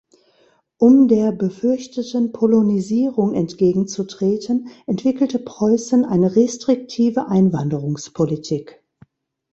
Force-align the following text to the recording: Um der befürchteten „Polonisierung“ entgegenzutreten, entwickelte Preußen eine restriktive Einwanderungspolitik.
Um 0.79 1.07
der 1.09 1.31
befürchteten 1.31 2.31
„Polonisierung“ 2.31 3.35
entgegenzutreten, 3.35 4.69
entwickelte 4.87 5.37
Preußen 5.37 6.05
eine 6.05 6.35
restriktive 6.35 7.27
Einwanderungspolitik. 7.27 8.83